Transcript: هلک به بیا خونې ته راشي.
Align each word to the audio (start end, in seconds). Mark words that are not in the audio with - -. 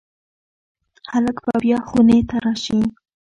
هلک 1.11 1.37
به 1.45 1.53
بیا 1.63 1.79
خونې 1.89 2.19
ته 2.29 2.35
راشي. 2.43 2.79